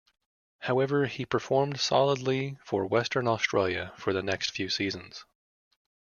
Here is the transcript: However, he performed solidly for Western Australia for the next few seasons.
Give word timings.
However, 0.61 1.05
he 1.05 1.27
performed 1.27 1.79
solidly 1.79 2.57
for 2.65 2.87
Western 2.87 3.27
Australia 3.27 3.93
for 3.97 4.13
the 4.13 4.23
next 4.23 4.49
few 4.49 4.67
seasons. 4.67 5.25